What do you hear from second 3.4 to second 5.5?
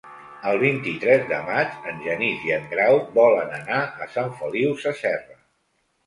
anar a Sant Feliu Sasserra.